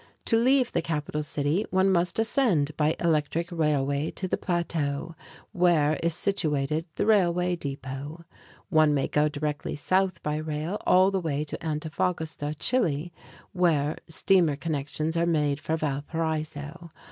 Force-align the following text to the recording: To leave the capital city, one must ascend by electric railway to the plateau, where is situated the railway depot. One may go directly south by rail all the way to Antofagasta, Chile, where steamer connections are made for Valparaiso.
To 0.25 0.35
leave 0.35 0.71
the 0.71 0.81
capital 0.81 1.21
city, 1.21 1.63
one 1.69 1.91
must 1.91 2.17
ascend 2.17 2.75
by 2.75 2.95
electric 2.99 3.51
railway 3.51 4.09
to 4.09 4.27
the 4.27 4.35
plateau, 4.35 5.13
where 5.51 5.97
is 6.01 6.15
situated 6.15 6.85
the 6.95 7.05
railway 7.05 7.55
depot. 7.55 8.25
One 8.69 8.95
may 8.95 9.07
go 9.07 9.29
directly 9.29 9.75
south 9.75 10.23
by 10.23 10.37
rail 10.37 10.79
all 10.87 11.11
the 11.11 11.21
way 11.21 11.43
to 11.43 11.57
Antofagasta, 11.63 12.55
Chile, 12.57 13.13
where 13.53 13.95
steamer 14.07 14.55
connections 14.55 15.15
are 15.17 15.27
made 15.27 15.59
for 15.59 15.75
Valparaiso. 15.77 16.89